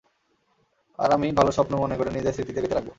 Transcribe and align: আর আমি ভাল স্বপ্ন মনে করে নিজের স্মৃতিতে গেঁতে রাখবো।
আর 0.99 1.09
আমি 1.11 1.27
ভাল 1.31 1.47
স্বপ্ন 1.51 1.73
মনে 1.75 1.95
করে 1.95 2.09
নিজের 2.09 2.33
স্মৃতিতে 2.33 2.61
গেঁতে 2.61 2.75
রাখবো। 2.75 2.89